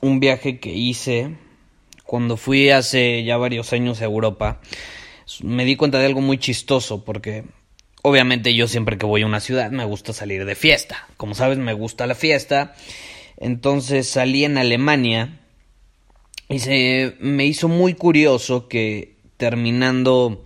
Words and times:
un 0.00 0.20
viaje 0.20 0.58
que 0.58 0.70
hice 0.70 1.36
cuando 2.04 2.36
fui 2.36 2.70
hace 2.70 3.22
ya 3.24 3.36
varios 3.36 3.72
años 3.72 4.00
a 4.00 4.04
Europa. 4.04 4.60
Me 5.42 5.64
di 5.64 5.76
cuenta 5.76 5.98
de 5.98 6.06
algo 6.06 6.20
muy 6.20 6.38
chistoso 6.38 7.04
porque 7.04 7.44
obviamente 8.02 8.54
yo 8.54 8.66
siempre 8.66 8.98
que 8.98 9.06
voy 9.06 9.22
a 9.22 9.26
una 9.26 9.40
ciudad 9.40 9.70
me 9.70 9.84
gusta 9.84 10.12
salir 10.12 10.44
de 10.44 10.54
fiesta. 10.54 11.06
Como 11.16 11.34
sabes, 11.34 11.58
me 11.58 11.72
gusta 11.72 12.06
la 12.06 12.14
fiesta. 12.14 12.74
Entonces 13.36 14.08
salí 14.08 14.44
en 14.44 14.58
Alemania 14.58 15.40
y 16.48 16.58
se 16.58 17.14
me 17.20 17.46
hizo 17.46 17.68
muy 17.68 17.94
curioso 17.94 18.66
que 18.66 19.16
terminando 19.36 20.44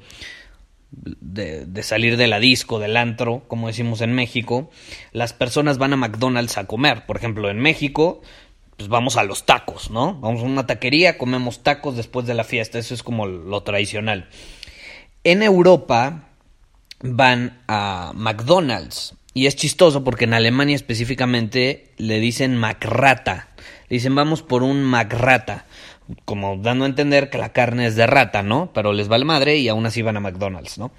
de, 0.92 1.66
de, 1.66 1.82
salir 1.82 2.16
de 2.16 2.28
la 2.28 2.38
disco, 2.38 2.78
del 2.78 2.96
antro, 2.96 3.42
como 3.48 3.66
decimos 3.66 4.00
en 4.00 4.12
México, 4.12 4.70
las 5.12 5.32
personas 5.32 5.78
van 5.78 5.92
a 5.94 5.96
McDonald's 5.96 6.58
a 6.58 6.66
comer. 6.66 7.06
Por 7.06 7.16
ejemplo, 7.16 7.50
en 7.50 7.58
México, 7.58 8.22
pues 8.76 8.88
vamos 8.88 9.16
a 9.16 9.24
los 9.24 9.46
tacos, 9.46 9.90
¿no? 9.90 10.14
Vamos 10.14 10.42
a 10.42 10.46
una 10.46 10.66
taquería, 10.66 11.18
comemos 11.18 11.62
tacos 11.62 11.96
después 11.96 12.26
de 12.26 12.34
la 12.34 12.44
fiesta. 12.44 12.78
Eso 12.78 12.94
es 12.94 13.02
como 13.02 13.26
lo 13.26 13.62
tradicional. 13.62 14.28
En 15.22 15.42
Europa 15.42 16.28
van 17.00 17.62
a 17.68 18.12
McDonald's. 18.14 19.14
Y 19.36 19.46
es 19.46 19.56
chistoso 19.56 20.04
porque 20.04 20.24
en 20.24 20.34
Alemania 20.34 20.76
específicamente 20.76 21.92
le 21.96 22.20
dicen 22.20 22.56
McRata. 22.56 23.48
Le 23.88 23.96
dicen 23.96 24.14
vamos 24.14 24.42
por 24.42 24.62
un 24.62 24.84
McRata 24.84 25.66
como 26.24 26.56
dando 26.56 26.84
a 26.84 26.88
entender 26.88 27.30
que 27.30 27.38
la 27.38 27.52
carne 27.52 27.86
es 27.86 27.96
de 27.96 28.06
rata, 28.06 28.42
¿no? 28.42 28.70
Pero 28.74 28.92
les 28.92 29.08
vale 29.08 29.24
madre 29.24 29.56
y 29.56 29.68
aún 29.68 29.86
así 29.86 30.02
van 30.02 30.16
a 30.16 30.20
McDonald's, 30.20 30.78
¿no? 30.78 30.92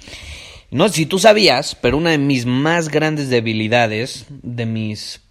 No 0.72 0.90
si 0.90 1.06
tú 1.06 1.20
sabías, 1.20 1.76
pero 1.76 1.98
una 1.98 2.12
de 2.12 2.18
mis 2.18 2.46
más 2.46 2.90
grandes 2.90 3.30
debilidades, 3.30 4.26
de 4.30 4.66
mis 4.66 5.22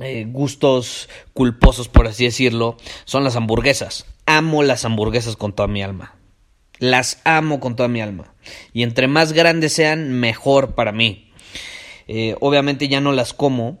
eh, 0.00 0.26
gustos 0.28 1.08
culposos, 1.32 1.88
por 1.88 2.06
así 2.06 2.24
decirlo, 2.24 2.76
son 3.04 3.24
las 3.24 3.36
hamburguesas. 3.36 4.06
Amo 4.26 4.62
las 4.62 4.84
hamburguesas 4.84 5.36
con 5.36 5.52
toda 5.52 5.68
mi 5.68 5.82
alma. 5.82 6.14
Las 6.78 7.20
amo 7.24 7.60
con 7.60 7.76
toda 7.76 7.88
mi 7.88 8.00
alma. 8.00 8.34
Y 8.72 8.82
entre 8.82 9.06
más 9.06 9.32
grandes 9.32 9.72
sean, 9.72 10.12
mejor 10.12 10.74
para 10.74 10.92
mí. 10.92 11.30
Eh, 12.08 12.34
obviamente 12.40 12.88
ya 12.88 13.00
no 13.00 13.12
las 13.12 13.34
como, 13.34 13.78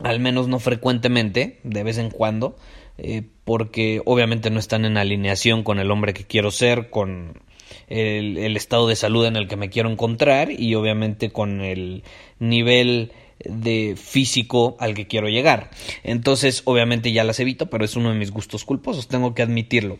al 0.00 0.20
menos 0.20 0.48
no 0.48 0.58
frecuentemente, 0.58 1.60
de 1.62 1.82
vez 1.82 1.98
en 1.98 2.10
cuando 2.10 2.56
eh, 2.98 3.22
porque 3.44 4.02
obviamente 4.04 4.50
no 4.50 4.58
están 4.58 4.84
en 4.84 4.96
alineación 4.96 5.64
con 5.64 5.78
el 5.78 5.90
hombre 5.90 6.12
que 6.12 6.24
quiero 6.24 6.50
ser, 6.50 6.90
con 6.90 7.42
el, 7.88 8.36
el, 8.36 8.56
estado 8.56 8.86
de 8.86 8.96
salud 8.96 9.24
en 9.26 9.36
el 9.36 9.48
que 9.48 9.56
me 9.56 9.70
quiero 9.70 9.90
encontrar 9.90 10.50
y 10.50 10.74
obviamente 10.74 11.30
con 11.30 11.62
el 11.62 12.04
nivel 12.38 13.12
de 13.44 13.96
físico 13.96 14.76
al 14.78 14.94
que 14.94 15.06
quiero 15.06 15.28
llegar. 15.28 15.70
Entonces, 16.02 16.62
obviamente 16.64 17.12
ya 17.12 17.24
las 17.24 17.40
evito, 17.40 17.70
pero 17.70 17.84
es 17.84 17.96
uno 17.96 18.10
de 18.10 18.18
mis 18.18 18.30
gustos 18.30 18.64
culposos, 18.64 19.08
tengo 19.08 19.34
que 19.34 19.42
admitirlo. 19.42 19.98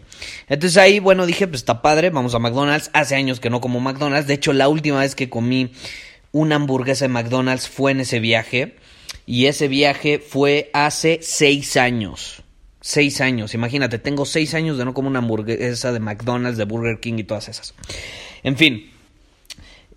Entonces 0.48 0.76
ahí, 0.76 0.98
bueno, 0.98 1.26
dije, 1.26 1.46
pues 1.46 1.60
está 1.60 1.82
padre, 1.82 2.10
vamos 2.10 2.34
a 2.34 2.38
McDonald's. 2.38 2.90
Hace 2.92 3.16
años 3.16 3.40
que 3.40 3.50
no 3.50 3.60
como 3.60 3.80
McDonald's. 3.80 4.26
De 4.26 4.34
hecho, 4.34 4.52
la 4.52 4.68
última 4.68 5.00
vez 5.00 5.14
que 5.14 5.28
comí 5.28 5.72
una 6.32 6.56
hamburguesa 6.56 7.04
de 7.06 7.10
McDonald's 7.10 7.68
fue 7.68 7.92
en 7.92 8.00
ese 8.00 8.20
viaje. 8.20 8.76
Y 9.26 9.46
ese 9.46 9.68
viaje 9.68 10.18
fue 10.18 10.70
hace 10.72 11.20
seis 11.22 11.76
años. 11.76 12.42
Seis 12.80 13.20
años, 13.20 13.54
imagínate, 13.54 14.00
tengo 14.00 14.26
seis 14.26 14.54
años 14.54 14.76
de 14.76 14.84
no 14.84 14.92
comer 14.92 15.10
una 15.10 15.20
hamburguesa 15.20 15.92
de 15.92 16.00
McDonald's, 16.00 16.58
de 16.58 16.64
Burger 16.64 16.98
King 16.98 17.14
y 17.18 17.22
todas 17.22 17.48
esas. 17.48 17.74
En 18.42 18.56
fin, 18.56 18.90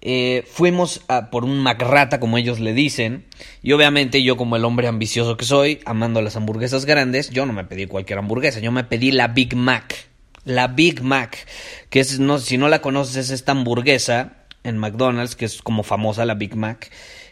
eh, 0.07 0.43
fuimos 0.47 1.01
por 1.31 1.45
un 1.45 1.63
McRata, 1.63 2.19
como 2.19 2.37
ellos 2.37 2.59
le 2.59 2.73
dicen, 2.73 3.25
y 3.63 3.71
obviamente 3.71 4.21
yo 4.21 4.37
como 4.37 4.55
el 4.55 4.63
hombre 4.63 4.87
ambicioso 4.87 5.35
que 5.35 5.45
soy, 5.45 5.79
amando 5.83 6.21
las 6.21 6.35
hamburguesas 6.35 6.85
grandes, 6.85 7.31
yo 7.31 7.47
no 7.47 7.53
me 7.53 7.63
pedí 7.63 7.87
cualquier 7.87 8.19
hamburguesa, 8.19 8.59
yo 8.59 8.71
me 8.71 8.83
pedí 8.83 9.11
la 9.11 9.29
Big 9.29 9.55
Mac. 9.55 10.07
La 10.43 10.67
Big 10.67 11.01
Mac, 11.01 11.47
que 11.89 12.01
es, 12.01 12.19
no, 12.19 12.37
si 12.37 12.59
no 12.59 12.69
la 12.69 12.83
conoces, 12.83 13.15
es 13.15 13.29
esta 13.31 13.53
hamburguesa 13.53 14.45
en 14.63 14.77
McDonald's, 14.77 15.35
que 15.35 15.45
es 15.45 15.63
como 15.63 15.81
famosa 15.81 16.23
la 16.23 16.35
Big 16.35 16.55
Mac, 16.55 16.91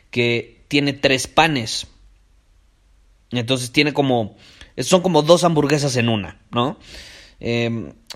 que 0.10 0.66
tiene 0.68 0.94
tres 0.94 1.28
panes. 1.28 1.86
Entonces 3.30 3.72
tiene 3.72 3.94
como 3.94 4.36
son 4.80 5.02
como 5.02 5.22
dos 5.22 5.44
hamburguesas 5.44 5.96
en 5.96 6.10
una, 6.10 6.42
¿no? 6.50 6.80
Eh, 7.40 7.66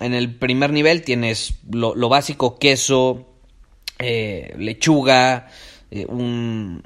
en 0.00 0.14
el 0.14 0.34
primer 0.34 0.72
nivel 0.72 1.02
tienes 1.02 1.60
lo, 1.70 1.94
lo 1.94 2.08
básico, 2.08 2.58
queso, 2.58 3.37
eh, 3.98 4.54
lechuga, 4.58 5.48
eh, 5.90 6.06
un, 6.06 6.82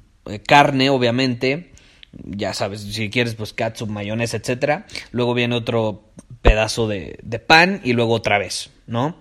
carne, 0.47 0.91
obviamente. 0.91 1.73
Ya 2.25 2.53
sabes, 2.53 2.83
si 2.83 3.11
quieres, 3.11 3.35
pues 3.35 3.53
catsup, 3.53 3.89
mayonesa, 3.89 4.37
etcétera. 4.37 4.87
Luego 5.13 5.35
viene 5.35 5.55
otro 5.55 6.13
pedazo 6.43 6.89
de, 6.89 7.19
pan 7.47 7.81
y 7.85 7.95
luego 7.95 8.15
otra 8.15 8.39
vez, 8.39 8.71
¿no? 8.87 9.17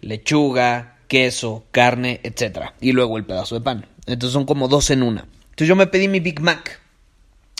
Lechuga, 0.00 0.98
queso, 1.08 1.64
carne, 1.70 2.20
etcétera. 2.22 2.74
Y 2.80 2.92
luego 2.92 3.16
el 3.16 3.24
pedazo 3.24 3.54
de 3.54 3.62
pan. 3.62 3.86
Entonces 4.06 4.32
son 4.34 4.44
como 4.44 4.68
dos 4.68 4.90
en 4.90 5.02
una. 5.02 5.26
Entonces 5.44 5.68
yo 5.68 5.76
me 5.76 5.86
pedí 5.86 6.08
mi 6.08 6.20
Big 6.20 6.40
Mac. 6.40 6.80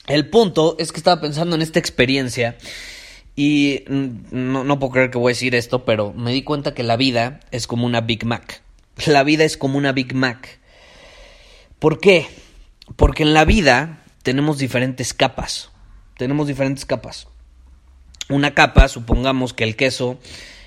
El 0.06 0.28
punto 0.28 0.76
es 0.78 0.92
que 0.92 0.98
estaba 0.98 1.20
pensando 1.20 1.56
en 1.56 1.62
esta 1.62 1.78
experiencia 1.78 2.58
y 3.36 3.84
no, 3.88 4.78
puedo 4.78 4.92
creer 4.92 5.10
que 5.10 5.18
voy 5.18 5.30
a 5.30 5.34
decir 5.34 5.54
esto, 5.54 5.84
pero 5.84 6.12
me 6.12 6.32
di 6.32 6.42
cuenta 6.42 6.74
que 6.74 6.82
la 6.82 6.96
vida 6.96 7.40
es 7.50 7.66
como 7.66 7.86
una 7.86 8.00
Big 8.00 8.26
Mac. 8.26 8.62
La 9.06 9.22
vida 9.24 9.44
es 9.44 9.56
como 9.56 9.78
una 9.78 9.92
Big 9.92 10.14
Mac. 10.14 10.60
¿Por 11.78 12.00
qué? 12.00 12.26
Porque 12.96 13.22
en 13.22 13.34
la 13.34 13.44
vida 13.44 14.02
tenemos 14.22 14.58
diferentes 14.58 15.14
capas. 15.14 15.70
Tenemos 16.16 16.46
diferentes 16.46 16.84
capas. 16.84 17.28
Una 18.28 18.54
capa, 18.54 18.88
supongamos 18.88 19.52
que 19.52 19.64
el 19.64 19.76
queso 19.76 20.18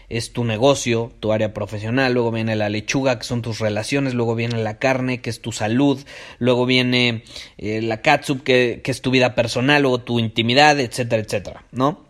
es 0.10 0.32
tu 0.32 0.44
negocio, 0.46 1.12
tu 1.20 1.34
área 1.34 1.54
profesional, 1.54 2.14
luego 2.14 2.32
viene 2.32 2.56
la 2.56 2.70
lechuga, 2.70 3.18
que 3.18 3.26
son 3.26 3.42
tus 3.42 3.60
relaciones, 3.60 4.14
luego 4.14 4.36
viene 4.36 4.62
la 4.62 4.78
carne, 4.78 5.22
que 5.22 5.30
es 5.30 5.42
tu 5.42 5.52
salud, 5.52 6.00
luego 6.40 6.66
viene 6.66 7.24
eh, 7.58 7.82
la 7.82 8.02
catsup, 8.02 8.44
que, 8.44 8.82
que 8.84 8.92
es 8.92 9.02
tu 9.02 9.12
vida 9.12 9.36
personal, 9.36 9.82
luego 9.82 10.00
tu 10.00 10.20
intimidad, 10.20 10.80
etcétera, 10.80 11.22
etcétera, 11.22 11.66
¿no? 11.72 12.06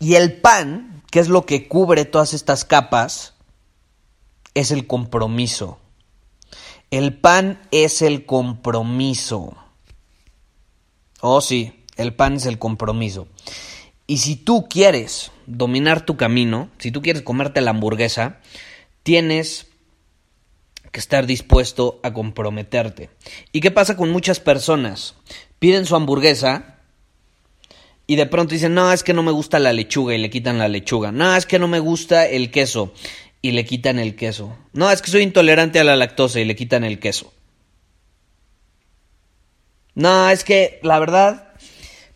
Y 0.00 0.14
el 0.14 0.32
pan, 0.32 1.02
que 1.10 1.20
es 1.20 1.28
lo 1.28 1.46
que 1.46 1.68
cubre 1.68 2.04
todas 2.04 2.34
estas 2.34 2.64
capas, 2.64 3.34
es 4.54 4.70
el 4.70 4.86
compromiso. 4.86 5.78
El 6.90 7.14
pan 7.14 7.60
es 7.70 8.02
el 8.02 8.26
compromiso. 8.26 9.54
Oh, 11.20 11.40
sí, 11.40 11.84
el 11.96 12.14
pan 12.14 12.34
es 12.34 12.46
el 12.46 12.58
compromiso. 12.58 13.28
Y 14.06 14.18
si 14.18 14.34
tú 14.34 14.66
quieres 14.68 15.30
dominar 15.46 16.04
tu 16.04 16.16
camino, 16.16 16.68
si 16.78 16.90
tú 16.90 17.02
quieres 17.02 17.22
comerte 17.22 17.60
la 17.60 17.70
hamburguesa, 17.70 18.40
tienes 19.02 19.68
que 20.90 20.98
estar 20.98 21.26
dispuesto 21.26 22.00
a 22.02 22.12
comprometerte. 22.12 23.10
¿Y 23.52 23.60
qué 23.60 23.70
pasa 23.70 23.96
con 23.96 24.10
muchas 24.10 24.40
personas? 24.40 25.14
Piden 25.60 25.86
su 25.86 25.94
hamburguesa 25.94 26.78
y 28.08 28.16
de 28.16 28.26
pronto 28.26 28.54
dicen, 28.54 28.74
no, 28.74 28.92
es 28.92 29.04
que 29.04 29.14
no 29.14 29.22
me 29.22 29.30
gusta 29.30 29.60
la 29.60 29.72
lechuga 29.72 30.14
y 30.14 30.18
le 30.18 30.30
quitan 30.30 30.58
la 30.58 30.66
lechuga. 30.66 31.12
No, 31.12 31.36
es 31.36 31.46
que 31.46 31.60
no 31.60 31.68
me 31.68 31.78
gusta 31.78 32.26
el 32.26 32.50
queso 32.50 32.92
y 33.42 33.52
le 33.52 33.64
quitan 33.64 33.98
el 33.98 34.16
queso. 34.16 34.56
No, 34.72 34.90
es 34.90 35.02
que 35.02 35.10
soy 35.10 35.22
intolerante 35.22 35.80
a 35.80 35.84
la 35.84 35.96
lactosa 35.96 36.40
y 36.40 36.44
le 36.44 36.56
quitan 36.56 36.84
el 36.84 36.98
queso. 36.98 37.32
No, 39.94 40.30
es 40.30 40.44
que 40.44 40.78
la 40.82 40.98
verdad 40.98 41.50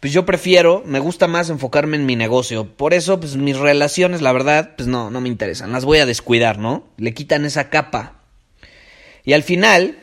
pues 0.05 0.12
yo 0.12 0.26
prefiero, 0.26 0.82
me 0.85 0.99
gusta 0.99 1.29
más 1.29 1.49
enfocarme 1.49 1.97
en 1.97 2.05
mi 2.05 2.15
negocio. 2.15 2.69
Por 2.76 2.93
eso, 2.93 3.21
pues 3.21 3.37
mis 3.37 3.56
relaciones, 3.56 4.21
la 4.21 4.32
verdad, 4.32 4.75
pues 4.76 4.87
no, 4.87 5.11
no 5.11 5.23
me 5.23 5.31
interesan. 5.31 5.73
Las 5.73 5.87
voy 5.87 5.97
a 5.97 6.05
descuidar, 6.05 6.59
¿no? 6.59 6.85
Le 6.99 7.15
quitan 7.15 7.47
esa 7.47 7.71
capa. 7.71 8.21
Y 9.25 9.32
al 9.32 9.43
final, 9.43 9.99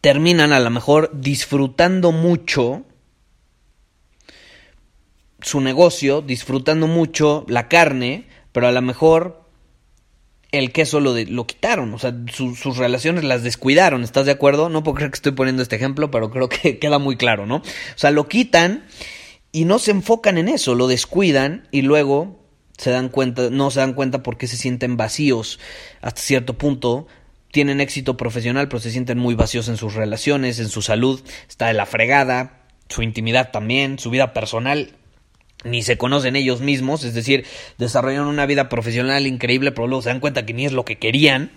terminan 0.00 0.54
a 0.54 0.60
lo 0.60 0.70
mejor 0.70 1.10
disfrutando 1.12 2.10
mucho 2.10 2.86
su 5.42 5.60
negocio, 5.60 6.22
disfrutando 6.22 6.86
mucho 6.86 7.44
la 7.48 7.68
carne, 7.68 8.28
pero 8.52 8.66
a 8.66 8.72
lo 8.72 8.80
mejor 8.80 9.41
el 10.52 10.70
queso 10.70 11.00
lo, 11.00 11.14
lo 11.14 11.46
quitaron, 11.46 11.94
o 11.94 11.98
sea, 11.98 12.14
sus 12.30 12.76
relaciones 12.76 13.24
las 13.24 13.42
descuidaron, 13.42 14.04
¿estás 14.04 14.26
de 14.26 14.32
acuerdo? 14.32 14.68
No 14.68 14.82
puedo 14.82 14.96
creer 14.96 15.10
que 15.10 15.16
estoy 15.16 15.32
poniendo 15.32 15.62
este 15.62 15.76
ejemplo, 15.76 16.10
pero 16.10 16.30
creo 16.30 16.48
que 16.50 16.78
queda 16.80 16.98
muy 16.98 17.16
claro, 17.16 17.46
¿no? 17.46 17.56
O 17.56 17.62
sea, 17.96 18.10
lo 18.10 18.28
quitan 18.28 18.84
y 19.50 19.64
no 19.64 19.78
se 19.78 19.92
enfocan 19.92 20.36
en 20.36 20.48
eso, 20.48 20.74
lo 20.74 20.88
descuidan 20.88 21.68
y 21.70 21.82
luego 21.82 22.38
se 22.76 22.90
dan 22.90 23.08
cuenta, 23.08 23.48
no 23.50 23.70
se 23.70 23.80
dan 23.80 23.94
cuenta 23.94 24.22
porque 24.22 24.46
se 24.46 24.58
sienten 24.58 24.98
vacíos 24.98 25.58
hasta 26.02 26.20
cierto 26.20 26.58
punto, 26.58 27.06
tienen 27.50 27.80
éxito 27.80 28.18
profesional, 28.18 28.68
pero 28.68 28.80
se 28.80 28.90
sienten 28.90 29.18
muy 29.18 29.34
vacíos 29.34 29.68
en 29.68 29.78
sus 29.78 29.94
relaciones, 29.94 30.58
en 30.58 30.68
su 30.68 30.82
salud, 30.82 31.22
está 31.48 31.68
de 31.68 31.74
la 31.74 31.86
fregada, 31.86 32.66
su 32.88 33.02
intimidad 33.02 33.52
también, 33.52 33.98
su 33.98 34.10
vida 34.10 34.34
personal 34.34 34.96
ni 35.64 35.82
se 35.82 35.96
conocen 35.98 36.36
ellos 36.36 36.60
mismos, 36.60 37.04
es 37.04 37.14
decir, 37.14 37.44
desarrollan 37.78 38.26
una 38.26 38.46
vida 38.46 38.68
profesional 38.68 39.26
increíble, 39.26 39.72
pero 39.72 39.86
luego 39.86 40.02
se 40.02 40.08
dan 40.08 40.20
cuenta 40.20 40.44
que 40.44 40.54
ni 40.54 40.66
es 40.66 40.72
lo 40.72 40.84
que 40.84 40.98
querían, 40.98 41.50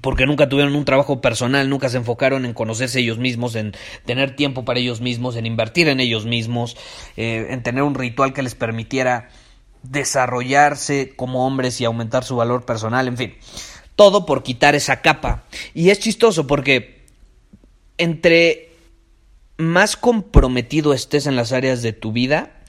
porque 0.00 0.26
nunca 0.26 0.48
tuvieron 0.48 0.74
un 0.76 0.84
trabajo 0.84 1.20
personal, 1.20 1.68
nunca 1.68 1.88
se 1.88 1.98
enfocaron 1.98 2.44
en 2.44 2.54
conocerse 2.54 3.00
ellos 3.00 3.18
mismos, 3.18 3.54
en 3.56 3.72
tener 4.04 4.36
tiempo 4.36 4.64
para 4.64 4.78
ellos 4.78 5.00
mismos, 5.00 5.36
en 5.36 5.46
invertir 5.46 5.88
en 5.88 6.00
ellos 6.00 6.26
mismos, 6.26 6.76
eh, 7.16 7.48
en 7.50 7.62
tener 7.62 7.82
un 7.82 7.94
ritual 7.94 8.32
que 8.32 8.42
les 8.42 8.54
permitiera 8.54 9.28
desarrollarse 9.82 11.14
como 11.16 11.46
hombres 11.46 11.80
y 11.80 11.84
aumentar 11.84 12.24
su 12.24 12.36
valor 12.36 12.64
personal, 12.64 13.08
en 13.08 13.16
fin, 13.16 13.34
todo 13.96 14.26
por 14.26 14.42
quitar 14.42 14.74
esa 14.74 15.00
capa. 15.00 15.44
Y 15.74 15.90
es 15.90 15.98
chistoso 15.98 16.46
porque 16.46 17.00
entre 17.98 18.70
más 19.56 19.96
comprometido 19.96 20.94
estés 20.94 21.26
en 21.26 21.36
las 21.36 21.52
áreas 21.52 21.82
de 21.82 21.92
tu 21.92 22.12
vida, 22.12 22.59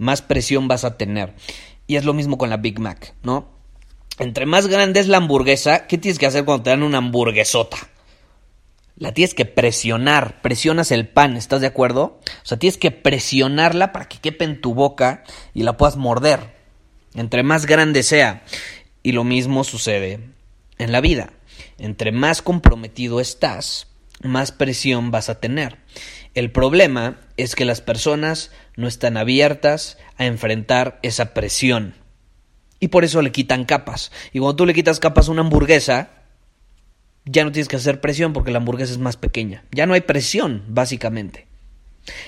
más 0.00 0.22
presión 0.22 0.66
vas 0.66 0.84
a 0.84 0.96
tener. 0.96 1.34
Y 1.86 1.96
es 1.96 2.04
lo 2.04 2.14
mismo 2.14 2.38
con 2.38 2.48
la 2.48 2.56
Big 2.56 2.80
Mac, 2.80 3.14
¿no? 3.22 3.50
Entre 4.18 4.46
más 4.46 4.66
grande 4.66 4.98
es 4.98 5.08
la 5.08 5.18
hamburguesa, 5.18 5.86
¿qué 5.86 5.98
tienes 5.98 6.18
que 6.18 6.26
hacer 6.26 6.44
cuando 6.44 6.64
te 6.64 6.70
dan 6.70 6.82
una 6.82 6.98
hamburguesota? 6.98 7.76
La 8.96 9.12
tienes 9.12 9.34
que 9.34 9.44
presionar, 9.44 10.40
presionas 10.40 10.90
el 10.90 11.06
pan, 11.06 11.36
¿estás 11.36 11.60
de 11.60 11.66
acuerdo? 11.66 12.18
O 12.42 12.46
sea, 12.46 12.58
tienes 12.58 12.78
que 12.78 12.90
presionarla 12.90 13.92
para 13.92 14.08
que 14.08 14.18
quepe 14.18 14.44
en 14.44 14.60
tu 14.60 14.74
boca 14.74 15.24
y 15.54 15.62
la 15.62 15.76
puedas 15.76 15.96
morder. 15.96 16.54
Entre 17.14 17.42
más 17.42 17.66
grande 17.66 18.02
sea. 18.02 18.42
Y 19.02 19.12
lo 19.12 19.24
mismo 19.24 19.64
sucede 19.64 20.20
en 20.78 20.92
la 20.92 21.00
vida. 21.00 21.32
Entre 21.78 22.12
más 22.12 22.42
comprometido 22.42 23.20
estás, 23.20 23.88
más 24.22 24.52
presión 24.52 25.10
vas 25.10 25.28
a 25.28 25.40
tener. 25.40 25.78
El 26.34 26.52
problema 26.52 27.20
es 27.36 27.54
que 27.54 27.64
las 27.64 27.80
personas 27.80 28.50
no 28.76 28.86
están 28.86 29.16
abiertas 29.16 29.98
a 30.16 30.26
enfrentar 30.26 30.98
esa 31.02 31.34
presión. 31.34 31.94
Y 32.78 32.88
por 32.88 33.04
eso 33.04 33.20
le 33.20 33.32
quitan 33.32 33.64
capas. 33.64 34.12
Y 34.32 34.38
cuando 34.38 34.56
tú 34.56 34.66
le 34.66 34.74
quitas 34.74 35.00
capas 35.00 35.28
a 35.28 35.32
una 35.32 35.42
hamburguesa, 35.42 36.10
ya 37.24 37.44
no 37.44 37.52
tienes 37.52 37.68
que 37.68 37.76
hacer 37.76 38.00
presión 38.00 38.32
porque 38.32 38.50
la 38.50 38.58
hamburguesa 38.58 38.92
es 38.92 38.98
más 38.98 39.16
pequeña. 39.16 39.64
Ya 39.72 39.86
no 39.86 39.94
hay 39.94 40.00
presión, 40.00 40.64
básicamente. 40.68 41.46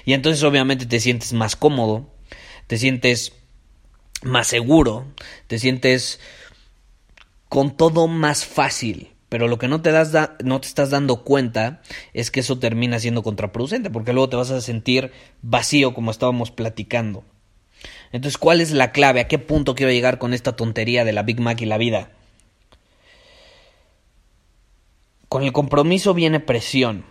Y 0.05 0.13
entonces 0.13 0.43
obviamente 0.43 0.87
te 0.87 1.01
sientes 1.01 1.33
más 1.33 1.57
cómodo, 1.57 2.11
te 2.67 2.79
sientes 2.79 3.33
más 4.23 4.49
seguro, 4.49 5.07
te 5.47 5.59
sientes 5.59 6.21
con 7.49 7.77
todo 7.77 8.09
más 8.09 8.45
fácil. 8.45 9.12
Pero 9.33 9.49
lo 9.49 9.57
que 9.57 9.67
no 9.67 9.81
te, 9.81 9.93
das 9.93 10.13
no 10.45 10.61
te 10.61 10.69
estás 10.69 10.91
dando 10.91 11.25
cuenta 11.25 11.81
es 12.13 12.31
que 12.31 12.41
eso 12.41 12.59
termina 12.59 12.99
siendo 12.99 13.23
contraproducente, 13.23 13.89
porque 13.89 14.13
luego 14.13 14.29
te 14.29 14.37
vas 14.37 14.51
a 14.51 14.61
sentir 14.61 15.11
vacío 15.41 15.95
como 15.95 16.11
estábamos 16.11 16.51
platicando. 16.51 17.25
Entonces, 18.13 18.37
¿cuál 18.37 18.61
es 18.61 18.73
la 18.73 18.93
clave? 18.93 19.21
¿A 19.21 19.29
qué 19.29 19.39
punto 19.39 19.75
quiero 19.75 19.91
llegar 19.91 20.19
con 20.19 20.35
esta 20.35 20.55
tontería 20.55 21.07
de 21.07 21.15
la 21.15 21.23
Big 21.23 21.41
Mac 21.41 21.59
y 21.63 21.65
la 21.65 21.79
vida? 21.79 22.11
Con 25.31 25.45
el 25.45 25.53
compromiso 25.53 26.13
viene 26.13 26.39
presión. 26.39 27.07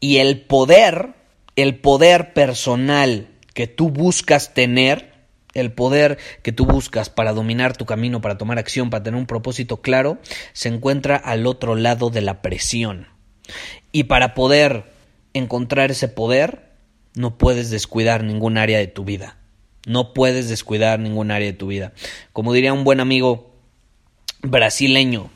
Y 0.00 0.16
el 0.16 0.40
poder, 0.40 1.14
el 1.54 1.78
poder 1.78 2.32
personal 2.32 3.28
que 3.54 3.68
tú 3.68 3.90
buscas 3.90 4.54
tener, 4.54 5.13
el 5.54 5.72
poder 5.72 6.18
que 6.42 6.52
tú 6.52 6.66
buscas 6.66 7.10
para 7.10 7.32
dominar 7.32 7.76
tu 7.76 7.86
camino, 7.86 8.20
para 8.20 8.36
tomar 8.36 8.58
acción, 8.58 8.90
para 8.90 9.02
tener 9.02 9.18
un 9.18 9.26
propósito 9.26 9.80
claro, 9.80 10.18
se 10.52 10.68
encuentra 10.68 11.16
al 11.16 11.46
otro 11.46 11.76
lado 11.76 12.10
de 12.10 12.20
la 12.20 12.42
presión. 12.42 13.08
Y 13.92 14.04
para 14.04 14.34
poder 14.34 14.84
encontrar 15.32 15.90
ese 15.90 16.08
poder, 16.08 16.70
no 17.14 17.38
puedes 17.38 17.70
descuidar 17.70 18.24
ningún 18.24 18.58
área 18.58 18.78
de 18.78 18.88
tu 18.88 19.04
vida. 19.04 19.38
No 19.86 20.14
puedes 20.14 20.48
descuidar 20.48 20.98
ningún 20.98 21.30
área 21.30 21.46
de 21.46 21.56
tu 21.56 21.68
vida. 21.68 21.92
Como 22.32 22.52
diría 22.52 22.72
un 22.72 22.84
buen 22.84 23.00
amigo 23.00 23.54
brasileño, 24.42 25.30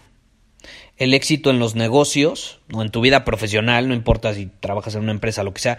el 0.96 1.14
éxito 1.14 1.50
en 1.50 1.58
los 1.58 1.76
negocios 1.76 2.60
o 2.72 2.82
en 2.82 2.90
tu 2.90 3.00
vida 3.00 3.24
profesional, 3.24 3.88
no 3.88 3.94
importa 3.94 4.34
si 4.34 4.46
trabajas 4.46 4.94
en 4.94 5.02
una 5.02 5.12
empresa, 5.12 5.44
lo 5.44 5.54
que 5.54 5.60
sea, 5.60 5.78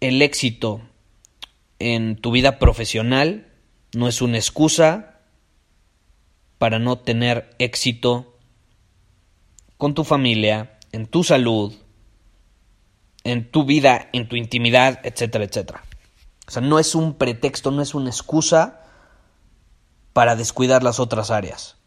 el 0.00 0.20
éxito 0.20 0.82
en 1.78 2.16
tu 2.16 2.30
vida 2.30 2.58
profesional 2.58 3.47
no 3.94 4.08
es 4.08 4.20
una 4.20 4.36
excusa 4.36 5.20
para 6.58 6.78
no 6.78 6.98
tener 6.98 7.54
éxito 7.58 8.36
con 9.76 9.94
tu 9.94 10.04
familia, 10.04 10.78
en 10.92 11.06
tu 11.06 11.24
salud, 11.24 11.74
en 13.24 13.50
tu 13.50 13.64
vida, 13.64 14.08
en 14.12 14.28
tu 14.28 14.36
intimidad, 14.36 15.00
etcétera, 15.04 15.44
etcétera. 15.44 15.84
O 16.46 16.50
sea, 16.50 16.62
no 16.62 16.78
es 16.78 16.94
un 16.94 17.14
pretexto, 17.14 17.70
no 17.70 17.82
es 17.82 17.94
una 17.94 18.10
excusa 18.10 18.80
para 20.12 20.36
descuidar 20.36 20.82
las 20.82 20.98
otras 20.98 21.30
áreas. 21.30 21.77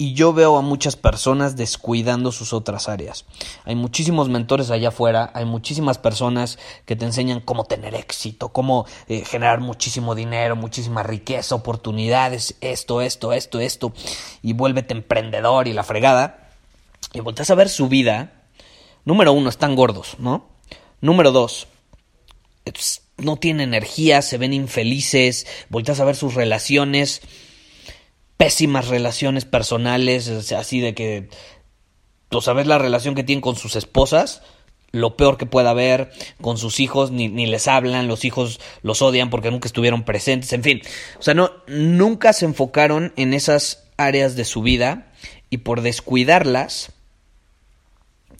Y 0.00 0.14
yo 0.14 0.32
veo 0.32 0.56
a 0.56 0.62
muchas 0.62 0.94
personas 0.94 1.56
descuidando 1.56 2.30
sus 2.30 2.52
otras 2.52 2.88
áreas. 2.88 3.24
Hay 3.64 3.74
muchísimos 3.74 4.28
mentores 4.28 4.70
allá 4.70 4.88
afuera, 4.88 5.32
hay 5.34 5.44
muchísimas 5.44 5.98
personas 5.98 6.56
que 6.86 6.94
te 6.94 7.04
enseñan 7.04 7.40
cómo 7.40 7.64
tener 7.64 7.96
éxito, 7.96 8.50
cómo 8.50 8.86
eh, 9.08 9.24
generar 9.24 9.58
muchísimo 9.58 10.14
dinero, 10.14 10.54
muchísima 10.54 11.02
riqueza, 11.02 11.56
oportunidades, 11.56 12.54
esto, 12.60 13.02
esto, 13.02 13.32
esto, 13.32 13.58
esto, 13.58 13.92
y 14.40 14.52
vuélvete 14.52 14.94
emprendedor 14.94 15.66
y 15.66 15.72
la 15.72 15.82
fregada. 15.82 16.48
Y 17.12 17.18
volteas 17.18 17.50
a 17.50 17.56
ver 17.56 17.68
su 17.68 17.88
vida. 17.88 18.44
Número 19.04 19.32
uno, 19.32 19.50
están 19.50 19.74
gordos, 19.74 20.14
¿no? 20.20 20.46
Número 21.00 21.32
dos, 21.32 21.66
no 23.16 23.36
tienen 23.36 23.68
energía, 23.68 24.22
se 24.22 24.38
ven 24.38 24.52
infelices, 24.52 25.46
volteas 25.70 25.98
a 25.98 26.04
ver 26.04 26.14
sus 26.14 26.34
relaciones 26.34 27.20
pésimas 28.38 28.88
relaciones 28.88 29.44
personales, 29.44 30.28
así 30.52 30.80
de 30.80 30.94
que, 30.94 31.28
tú 32.30 32.40
sabes 32.40 32.66
la 32.66 32.78
relación 32.78 33.14
que 33.14 33.24
tienen 33.24 33.42
con 33.42 33.56
sus 33.56 33.76
esposas, 33.76 34.42
lo 34.90 35.16
peor 35.16 35.36
que 35.36 35.44
pueda 35.44 35.70
haber 35.70 36.10
con 36.40 36.56
sus 36.56 36.80
hijos, 36.80 37.10
ni, 37.10 37.28
ni, 37.28 37.46
les 37.46 37.68
hablan, 37.68 38.08
los 38.08 38.24
hijos 38.24 38.60
los 38.82 39.02
odian 39.02 39.28
porque 39.28 39.50
nunca 39.50 39.66
estuvieron 39.66 40.04
presentes, 40.04 40.52
en 40.52 40.62
fin, 40.62 40.82
o 41.18 41.22
sea, 41.22 41.34
no, 41.34 41.50
nunca 41.66 42.32
se 42.32 42.46
enfocaron 42.46 43.12
en 43.16 43.34
esas 43.34 43.84
áreas 43.98 44.36
de 44.36 44.44
su 44.44 44.62
vida 44.62 45.12
y 45.50 45.58
por 45.58 45.82
descuidarlas 45.82 46.92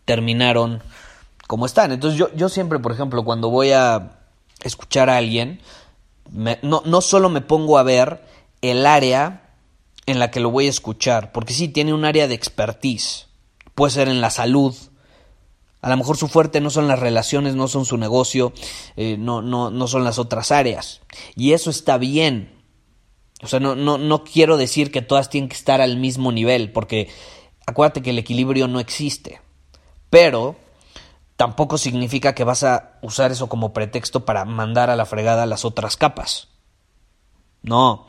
terminaron 0.04 0.82
como 1.48 1.66
están. 1.66 1.92
Entonces 1.92 2.18
yo, 2.18 2.32
yo 2.34 2.48
siempre, 2.48 2.78
por 2.78 2.92
ejemplo, 2.92 3.24
cuando 3.24 3.50
voy 3.50 3.72
a 3.72 4.20
escuchar 4.62 5.10
a 5.10 5.16
alguien, 5.16 5.60
no, 6.30 6.82
no 6.84 7.00
solo 7.00 7.28
me 7.28 7.40
pongo 7.40 7.78
a 7.78 7.82
ver 7.82 8.22
el 8.62 8.86
área 8.86 9.47
en 10.08 10.18
la 10.18 10.30
que 10.30 10.40
lo 10.40 10.50
voy 10.50 10.66
a 10.66 10.70
escuchar, 10.70 11.32
porque 11.32 11.52
sí, 11.52 11.68
tiene 11.68 11.92
un 11.92 12.04
área 12.04 12.26
de 12.26 12.34
expertise, 12.34 13.28
puede 13.74 13.92
ser 13.92 14.08
en 14.08 14.22
la 14.22 14.30
salud, 14.30 14.74
a 15.82 15.90
lo 15.90 15.96
mejor 15.98 16.16
su 16.16 16.28
fuerte 16.28 16.60
no 16.62 16.70
son 16.70 16.88
las 16.88 16.98
relaciones, 16.98 17.54
no 17.54 17.68
son 17.68 17.84
su 17.84 17.98
negocio, 17.98 18.54
eh, 18.96 19.16
no, 19.18 19.42
no, 19.42 19.70
no 19.70 19.86
son 19.86 20.04
las 20.04 20.18
otras 20.18 20.50
áreas, 20.50 21.02
y 21.36 21.52
eso 21.52 21.68
está 21.70 21.98
bien. 21.98 22.56
O 23.42 23.46
sea, 23.46 23.60
no, 23.60 23.76
no, 23.76 23.98
no 23.98 24.24
quiero 24.24 24.56
decir 24.56 24.90
que 24.90 25.02
todas 25.02 25.30
tienen 25.30 25.48
que 25.48 25.56
estar 25.56 25.80
al 25.80 25.98
mismo 25.98 26.32
nivel, 26.32 26.72
porque 26.72 27.08
acuérdate 27.66 28.02
que 28.02 28.10
el 28.10 28.18
equilibrio 28.18 28.66
no 28.66 28.80
existe, 28.80 29.42
pero 30.10 30.56
tampoco 31.36 31.76
significa 31.76 32.34
que 32.34 32.44
vas 32.44 32.64
a 32.64 32.98
usar 33.02 33.30
eso 33.30 33.48
como 33.48 33.74
pretexto 33.74 34.24
para 34.24 34.46
mandar 34.46 34.88
a 34.88 34.96
la 34.96 35.04
fregada 35.04 35.44
las 35.44 35.66
otras 35.66 35.96
capas. 35.98 36.48
No, 37.62 38.06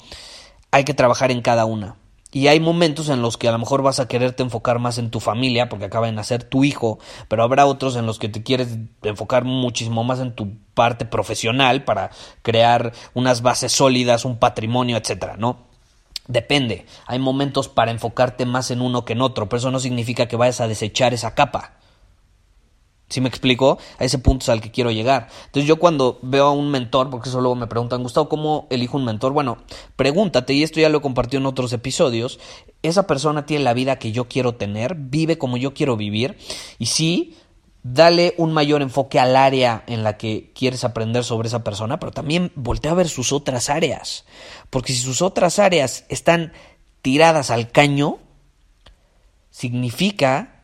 hay 0.72 0.84
que 0.84 0.94
trabajar 0.94 1.32
en 1.32 1.42
cada 1.42 1.66
una. 1.66 1.96
Y 2.32 2.46
hay 2.48 2.60
momentos 2.60 3.10
en 3.10 3.24
los 3.24 3.38
que 3.38 3.48
a 3.48 3.52
lo 3.52 3.58
mejor 3.58 3.82
vas 3.82 4.00
a 4.00 4.08
quererte 4.08 4.44
enfocar 4.44 4.78
más 4.78 5.00
en 5.00 5.10
tu 5.10 5.20
familia 5.20 5.68
porque 5.68 5.86
acaba 5.86 6.06
de 6.06 6.14
nacer 6.14 6.44
tu 6.44 6.64
hijo, 6.64 7.00
pero 7.28 7.42
habrá 7.42 7.66
otros 7.66 7.96
en 7.96 8.06
los 8.06 8.20
que 8.20 8.30
te 8.30 8.44
quieres 8.44 8.78
enfocar 9.02 9.46
muchísimo 9.46 10.04
más 10.04 10.20
en 10.20 10.36
tu 10.36 10.54
parte 10.76 11.06
profesional 11.06 11.86
para 11.86 12.12
crear 12.44 12.94
unas 13.16 13.42
bases 13.42 13.72
sólidas, 13.72 14.26
un 14.26 14.38
patrimonio, 14.38 14.98
etcétera, 14.98 15.38
¿no? 15.38 15.70
Depende, 16.28 16.86
hay 17.08 17.18
momentos 17.18 17.68
para 17.68 17.90
enfocarte 17.90 18.46
más 18.46 18.70
en 18.70 18.82
uno 18.82 19.06
que 19.06 19.14
en 19.14 19.22
otro, 19.22 19.50
pero 19.50 19.58
eso 19.58 19.72
no 19.72 19.80
significa 19.80 20.28
que 20.28 20.36
vayas 20.36 20.62
a 20.62 20.68
desechar 20.68 21.16
esa 21.16 21.34
capa. 21.34 21.79
¿Sí 23.10 23.22
me 23.22 23.30
explico? 23.30 23.80
A 23.98 24.06
ese 24.06 24.20
punto 24.20 24.44
es 24.44 24.50
al 24.50 24.62
que 24.62 24.72
quiero 24.72 24.92
llegar. 24.92 25.30
Entonces 25.48 25.68
yo 25.68 25.78
cuando 25.78 26.20
veo 26.22 26.46
a 26.46 26.52
un 26.52 26.70
mentor, 26.70 27.10
porque 27.10 27.30
eso 27.30 27.42
luego 27.42 27.56
me 27.56 27.66
preguntan, 27.66 28.04
Gustavo, 28.04 28.30
¿cómo 28.30 28.68
elijo 28.70 28.98
un 28.98 29.06
mentor? 29.06 29.34
Bueno, 29.34 29.58
pregúntate, 29.96 30.54
y 30.54 30.62
esto 30.62 30.80
ya 30.80 30.90
lo 30.90 31.00
he 31.00 31.02
compartido 31.02 31.40
en 31.40 31.48
otros 31.48 31.74
episodios, 31.74 32.40
esa 32.84 33.08
persona 33.08 33.48
tiene 33.48 33.64
la 33.64 33.74
vida 33.74 33.98
que 33.98 34.12
yo 34.12 34.28
quiero 34.28 34.56
tener, 34.56 34.96
vive 34.96 35.40
como 35.40 35.58
yo 35.58 35.74
quiero 35.74 35.98
vivir, 35.98 36.38
y 36.78 36.86
sí, 36.86 37.36
dale 37.82 38.36
un 38.38 38.54
mayor 38.54 38.84
enfoque 38.84 39.20
al 39.20 39.36
área 39.36 39.84
en 39.88 40.04
la 40.04 40.18
que 40.18 40.52
quieres 40.54 40.84
aprender 40.84 41.24
sobre 41.24 41.48
esa 41.48 41.64
persona, 41.64 42.00
pero 42.00 42.12
también 42.12 42.52
voltea 42.56 42.92
a 42.92 42.96
ver 42.96 43.10
sus 43.10 43.32
otras 43.32 43.70
áreas, 43.70 44.26
porque 44.70 44.94
si 44.94 45.00
sus 45.00 45.24
otras 45.24 45.58
áreas 45.58 46.06
están 46.10 46.54
tiradas 47.02 47.50
al 47.50 47.72
caño, 47.72 48.20
significa 49.50 50.59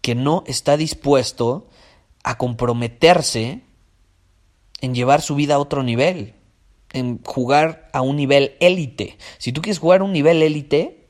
que 0.00 0.14
no 0.14 0.44
está 0.46 0.76
dispuesto 0.76 1.68
a 2.22 2.38
comprometerse 2.38 3.62
en 4.80 4.94
llevar 4.94 5.22
su 5.22 5.34
vida 5.34 5.56
a 5.56 5.58
otro 5.58 5.82
nivel, 5.82 6.34
en 6.92 7.22
jugar 7.22 7.88
a 7.92 8.00
un 8.02 8.16
nivel 8.16 8.56
élite. 8.60 9.18
Si 9.38 9.52
tú 9.52 9.62
quieres 9.62 9.78
jugar 9.78 10.00
a 10.00 10.04
un 10.04 10.12
nivel 10.12 10.42
élite, 10.42 11.08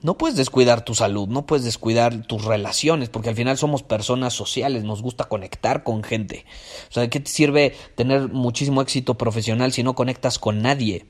no 0.00 0.18
puedes 0.18 0.36
descuidar 0.36 0.84
tu 0.84 0.94
salud, 0.94 1.28
no 1.28 1.46
puedes 1.46 1.64
descuidar 1.64 2.26
tus 2.26 2.44
relaciones, 2.44 3.08
porque 3.08 3.28
al 3.28 3.36
final 3.36 3.56
somos 3.56 3.82
personas 3.82 4.34
sociales, 4.34 4.82
nos 4.84 5.00
gusta 5.00 5.24
conectar 5.24 5.84
con 5.84 6.02
gente. 6.02 6.44
O 6.90 6.92
sea, 6.92 7.04
¿de 7.04 7.10
qué 7.10 7.20
te 7.20 7.30
sirve 7.30 7.74
tener 7.94 8.28
muchísimo 8.28 8.82
éxito 8.82 9.14
profesional 9.14 9.72
si 9.72 9.82
no 9.82 9.94
conectas 9.94 10.38
con 10.38 10.60
nadie? 10.60 11.06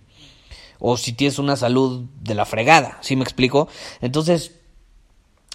O 0.78 0.96
si 0.96 1.12
tienes 1.12 1.38
una 1.38 1.56
salud 1.56 2.06
de 2.20 2.34
la 2.34 2.44
fregada, 2.44 2.98
¿sí 3.00 3.16
me 3.16 3.22
explico? 3.22 3.68
Entonces, 4.00 4.52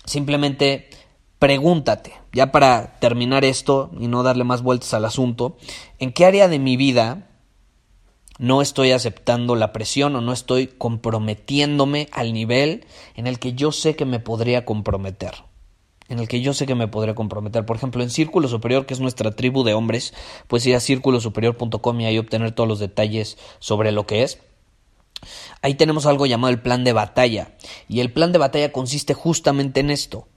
simplemente 0.05 0.89
pregúntate, 1.39 2.13
ya 2.33 2.51
para 2.51 2.99
terminar 2.99 3.45
esto 3.45 3.91
y 3.99 4.07
no 4.07 4.23
darle 4.23 4.43
más 4.43 4.61
vueltas 4.61 4.93
al 4.93 5.05
asunto, 5.05 5.57
¿en 5.99 6.11
qué 6.11 6.25
área 6.25 6.47
de 6.47 6.59
mi 6.59 6.77
vida 6.77 7.29
no 8.39 8.61
estoy 8.61 8.91
aceptando 8.91 9.55
la 9.55 9.73
presión 9.73 10.15
o 10.15 10.21
no 10.21 10.33
estoy 10.33 10.67
comprometiéndome 10.67 12.09
al 12.11 12.33
nivel 12.33 12.85
en 13.15 13.27
el 13.27 13.39
que 13.39 13.53
yo 13.53 13.71
sé 13.71 13.95
que 13.95 14.05
me 14.05 14.19
podría 14.19 14.65
comprometer? 14.65 15.33
En 16.09 16.19
el 16.19 16.27
que 16.27 16.39
yo 16.39 16.53
sé 16.53 16.65
que 16.65 16.75
me 16.75 16.87
podría 16.87 17.15
comprometer. 17.15 17.65
Por 17.65 17.75
ejemplo, 17.75 18.01
en 18.01 18.09
Círculo 18.09 18.47
Superior, 18.47 18.85
que 18.85 18.93
es 18.93 19.01
nuestra 19.01 19.31
tribu 19.31 19.65
de 19.65 19.73
hombres, 19.73 20.13
pues 20.47 20.65
ir 20.65 20.73
a 20.73 20.79
círculosuperior.com 20.79 21.99
y 21.99 22.05
ahí 22.05 22.17
obtener 22.17 22.53
todos 22.53 22.69
los 22.69 22.79
detalles 22.79 23.37
sobre 23.59 23.91
lo 23.91 24.07
que 24.07 24.23
es. 24.23 24.39
Ahí 25.61 25.75
tenemos 25.75 26.05
algo 26.05 26.25
llamado 26.25 26.53
el 26.53 26.61
plan 26.61 26.83
de 26.83 26.93
batalla. 26.93 27.57
Y 27.89 27.99
el 27.99 28.13
plan 28.13 28.31
de 28.31 28.39
batalla 28.39 28.71
consiste 28.71 29.13
justamente 29.13 29.81
en 29.81 29.89
esto, 29.89 30.27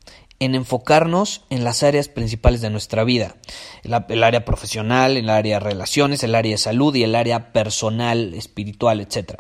en 0.40 0.54
enfocarnos 0.54 1.44
en 1.50 1.64
las 1.64 1.82
áreas 1.82 2.09
principales 2.09 2.62
de 2.62 2.70
nuestra 2.70 3.04
vida, 3.04 3.37
el, 3.85 4.23
área 4.25 4.44
profesional, 4.47 5.18
el 5.18 5.28
área 5.28 5.59
de 5.59 5.64
relaciones, 5.64 6.25
el 6.25 6.35
área 6.35 6.52
de 6.52 6.59
salud 6.59 6.94
y 6.94 7.04
el 7.04 7.14
área 7.14 7.52
personal, 7.52 8.32
espiritual, 8.32 9.00
etc. 9.00 9.35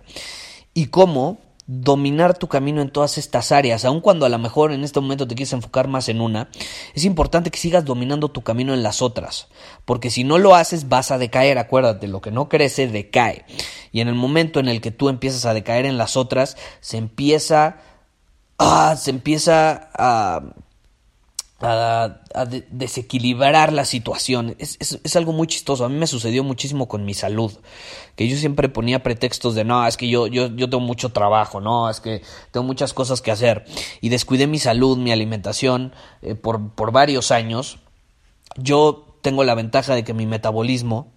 Y 0.74 0.86
cómo 0.86 1.38
dominar 1.66 2.36
tu 2.36 2.48
camino 2.48 2.82
en 2.82 2.90
todas 2.90 3.16
estas 3.16 3.50
áreas, 3.50 3.84
aun 3.86 4.00
cuando 4.00 4.26
a 4.26 4.28
lo 4.28 4.38
mejor 4.38 4.72
en 4.72 4.84
este 4.84 5.00
momento 5.00 5.26
te 5.26 5.34
quieres 5.34 5.54
enfocar 5.54 5.88
más 5.88 6.10
en 6.10 6.20
una, 6.20 6.50
es 6.94 7.04
importante 7.04 7.50
que 7.50 7.58
sigas 7.58 7.84
dominando 7.84 8.28
tu 8.28 8.42
camino 8.42 8.74
en 8.74 8.82
las 8.82 9.00
otras, 9.00 9.48
porque 9.86 10.10
si 10.10 10.24
no 10.24 10.36
lo 10.36 10.54
haces 10.54 10.88
vas 10.88 11.12
a 11.12 11.18
decaer, 11.18 11.58
acuérdate, 11.58 12.08
lo 12.08 12.20
que 12.20 12.32
no 12.32 12.48
crece 12.48 12.88
decae. 12.88 13.46
Y 13.90 14.00
en 14.00 14.08
el 14.08 14.16
momento 14.16 14.60
en 14.60 14.68
el 14.68 14.80
que 14.80 14.90
tú 14.90 15.08
empiezas 15.08 15.46
a 15.46 15.54
decaer 15.54 15.86
en 15.86 15.96
las 15.96 16.16
otras, 16.16 16.56
se 16.80 16.98
empieza 16.98 17.78
ah, 18.58 18.96
se 18.98 19.10
empieza 19.10 19.90
a 19.94 20.42
a, 21.60 22.20
desequilibrar 22.70 23.72
la 23.72 23.84
situación. 23.84 24.56
Es, 24.58 24.78
es, 24.80 25.16
algo 25.16 25.32
muy 25.32 25.46
chistoso. 25.46 25.84
A 25.84 25.88
mí 25.88 25.96
me 25.96 26.06
sucedió 26.06 26.42
muchísimo 26.44 26.88
con 26.88 27.04
mi 27.04 27.14
salud. 27.14 27.52
Que 28.16 28.28
yo 28.28 28.36
siempre 28.36 28.68
ponía 28.68 29.02
pretextos 29.02 29.54
de 29.54 29.64
no, 29.64 29.86
es 29.86 29.96
que 29.96 30.08
yo, 30.08 30.26
yo, 30.26 30.48
yo 30.48 30.68
tengo 30.68 30.84
mucho 30.84 31.10
trabajo, 31.10 31.60
no, 31.60 31.88
es 31.88 32.00
que 32.00 32.22
tengo 32.50 32.66
muchas 32.66 32.92
cosas 32.92 33.20
que 33.20 33.30
hacer. 33.30 33.64
Y 34.00 34.08
descuidé 34.08 34.46
mi 34.46 34.58
salud, 34.58 34.96
mi 34.96 35.12
alimentación 35.12 35.94
eh, 36.22 36.34
por, 36.34 36.70
por 36.70 36.92
varios 36.92 37.30
años. 37.30 37.78
Yo 38.56 39.16
tengo 39.22 39.44
la 39.44 39.54
ventaja 39.54 39.94
de 39.94 40.04
que 40.04 40.14
mi 40.14 40.26
metabolismo, 40.26 41.12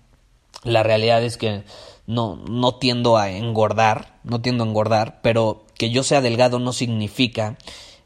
la 0.63 0.83
realidad 0.83 1.23
es 1.23 1.37
que 1.37 1.63
no, 2.05 2.35
no 2.35 2.75
tiendo 2.75 3.17
a 3.17 3.31
engordar, 3.31 4.19
no 4.23 4.41
tiendo 4.41 4.63
a 4.63 4.67
engordar, 4.67 5.19
pero 5.21 5.65
que 5.77 5.89
yo 5.89 6.03
sea 6.03 6.21
delgado 6.21 6.59
no 6.59 6.73
significa 6.73 7.57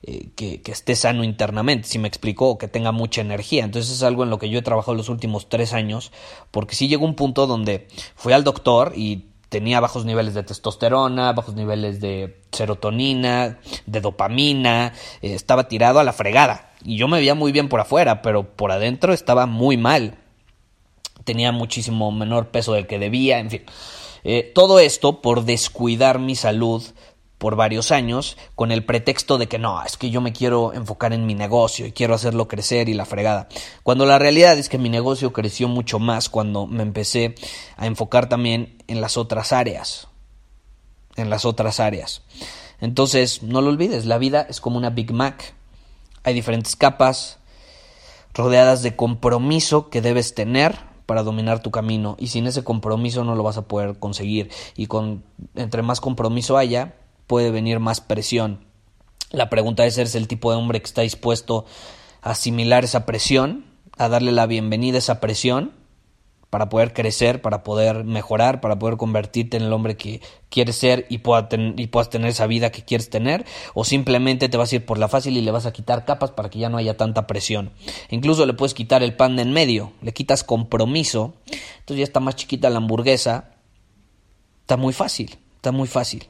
eh, 0.03 0.29
que, 0.35 0.61
esté 0.65 0.95
sano 0.95 1.23
internamente, 1.23 1.87
si 1.87 1.99
me 1.99 2.07
explicó, 2.07 2.57
que 2.57 2.67
tenga 2.67 2.91
mucha 2.91 3.21
energía. 3.21 3.63
Entonces 3.63 3.91
es 3.91 4.03
algo 4.03 4.23
en 4.23 4.29
lo 4.29 4.37
que 4.37 4.49
yo 4.49 4.59
he 4.59 4.61
trabajado 4.61 4.95
los 4.95 5.09
últimos 5.09 5.49
tres 5.49 5.73
años, 5.73 6.11
porque 6.51 6.75
sí 6.75 6.87
llegó 6.87 7.05
un 7.05 7.15
punto 7.15 7.47
donde 7.47 7.87
fui 8.15 8.33
al 8.33 8.43
doctor 8.43 8.93
y 8.95 9.25
tenía 9.49 9.79
bajos 9.79 10.05
niveles 10.05 10.33
de 10.33 10.43
testosterona, 10.43 11.33
bajos 11.33 11.55
niveles 11.55 11.99
de 11.99 12.41
serotonina, 12.51 13.59
de 13.85 14.01
dopamina, 14.01 14.93
eh, 15.21 15.33
estaba 15.33 15.67
tirado 15.67 15.99
a 15.99 16.03
la 16.03 16.13
fregada. 16.13 16.71
Y 16.83 16.97
yo 16.97 17.07
me 17.07 17.17
veía 17.17 17.35
muy 17.35 17.51
bien 17.51 17.69
por 17.69 17.79
afuera, 17.79 18.21
pero 18.21 18.55
por 18.55 18.71
adentro 18.71 19.13
estaba 19.13 19.45
muy 19.45 19.77
mal. 19.77 20.19
Tenía 21.23 21.51
muchísimo 21.51 22.11
menor 22.11 22.49
peso 22.49 22.73
del 22.73 22.87
que 22.87 22.99
debía, 22.99 23.39
en 23.39 23.49
fin. 23.49 23.63
Eh, 24.23 24.51
todo 24.53 24.79
esto 24.79 25.21
por 25.21 25.45
descuidar 25.45 26.19
mi 26.19 26.35
salud 26.35 26.83
por 27.37 27.55
varios 27.55 27.91
años 27.91 28.37
con 28.55 28.71
el 28.71 28.83
pretexto 28.83 29.37
de 29.37 29.47
que 29.47 29.59
no, 29.59 29.83
es 29.83 29.97
que 29.97 30.09
yo 30.09 30.21
me 30.21 30.33
quiero 30.33 30.73
enfocar 30.73 31.13
en 31.13 31.25
mi 31.25 31.35
negocio 31.35 31.85
y 31.85 31.91
quiero 31.91 32.15
hacerlo 32.15 32.47
crecer 32.47 32.89
y 32.89 32.93
la 32.93 33.05
fregada. 33.05 33.47
Cuando 33.83 34.05
la 34.05 34.19
realidad 34.19 34.57
es 34.57 34.69
que 34.69 34.77
mi 34.77 34.89
negocio 34.89 35.33
creció 35.33 35.67
mucho 35.67 35.99
más 35.99 36.29
cuando 36.29 36.65
me 36.65 36.83
empecé 36.83 37.35
a 37.75 37.85
enfocar 37.85 38.29
también 38.29 38.77
en 38.87 39.01
las 39.01 39.17
otras 39.17 39.53
áreas. 39.53 40.07
En 41.15 41.29
las 41.29 41.45
otras 41.45 41.79
áreas. 41.79 42.23
Entonces, 42.79 43.41
no 43.43 43.61
lo 43.61 43.69
olvides, 43.69 44.05
la 44.05 44.17
vida 44.17 44.45
es 44.49 44.61
como 44.61 44.77
una 44.77 44.91
Big 44.91 45.11
Mac. 45.11 45.53
Hay 46.23 46.33
diferentes 46.33 46.75
capas 46.75 47.39
rodeadas 48.33 48.83
de 48.83 48.95
compromiso 48.95 49.89
que 49.89 50.01
debes 50.01 50.35
tener 50.35 50.77
para 51.07 51.23
dominar 51.23 51.61
tu 51.63 51.71
camino 51.71 52.15
y 52.19 52.27
sin 52.27 52.45
ese 52.47 52.63
compromiso 52.63 53.23
no 53.23 53.35
lo 53.35 53.41
vas 53.41 53.57
a 53.57 53.67
poder 53.67 53.97
conseguir 53.97 54.51
y 54.75 54.87
con 54.87 55.23
entre 55.55 55.81
más 55.81 56.01
compromiso 56.01 56.57
haya 56.57 56.95
puede 57.27 57.51
venir 57.51 57.79
más 57.79 58.01
presión. 58.01 58.65
La 59.31 59.49
pregunta 59.49 59.85
es, 59.85 59.97
¿eres 59.97 60.15
el 60.15 60.27
tipo 60.27 60.51
de 60.51 60.57
hombre 60.57 60.79
que 60.79 60.85
está 60.85 61.01
dispuesto 61.01 61.65
a 62.21 62.31
asimilar 62.31 62.85
esa 62.85 63.05
presión, 63.05 63.65
a 63.97 64.07
darle 64.07 64.31
la 64.31 64.45
bienvenida 64.45 64.95
a 64.95 64.99
esa 64.99 65.19
presión 65.19 65.73
para 66.49 66.69
poder 66.69 66.93
crecer, 66.93 67.41
para 67.41 67.61
poder 67.61 68.05
mejorar, 68.05 68.61
para 68.61 68.79
poder 68.79 68.95
convertirte 68.95 69.57
en 69.57 69.63
el 69.63 69.73
hombre 69.73 69.97
que 69.97 70.21
quieres 70.47 70.77
ser 70.77 71.05
y, 71.09 71.17
pueda 71.17 71.49
y 71.51 71.87
puedas 71.87 72.09
tener 72.09 72.29
esa 72.29 72.47
vida 72.47 72.71
que 72.71 72.85
quieres 72.85 73.09
tener, 73.09 73.45
o 73.73 73.83
simplemente 73.83 74.47
te 74.47 74.55
vas 74.55 74.71
a 74.71 74.75
ir 74.75 74.85
por 74.85 74.97
la 74.97 75.09
fácil 75.09 75.35
y 75.35 75.41
le 75.41 75.51
vas 75.51 75.65
a 75.65 75.73
quitar 75.73 76.05
capas 76.05 76.31
para 76.31 76.49
que 76.49 76.59
ya 76.59 76.69
no 76.69 76.77
haya 76.77 76.95
tanta 76.95 77.27
presión. 77.27 77.71
Incluso 78.09 78.45
le 78.45 78.53
puedes 78.53 78.73
quitar 78.73 79.03
el 79.03 79.13
pan 79.13 79.35
de 79.35 79.41
en 79.41 79.51
medio, 79.51 79.91
le 80.01 80.13
quitas 80.13 80.45
compromiso, 80.45 81.33
entonces 81.79 81.97
ya 81.97 82.03
está 82.03 82.21
más 82.21 82.37
chiquita 82.37 82.69
la 82.69 82.77
hamburguesa, 82.77 83.51
está 84.61 84.77
muy 84.77 84.93
fácil, 84.93 85.37
está 85.57 85.73
muy 85.73 85.89
fácil 85.89 86.29